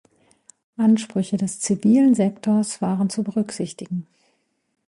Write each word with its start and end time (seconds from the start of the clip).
Ansprüche 0.77 1.37
des 1.37 1.59
zivilen 1.59 2.15
Sektors 2.15 2.81
waren 2.81 3.11
zu 3.11 3.21
berücksichtigen. 3.21 4.07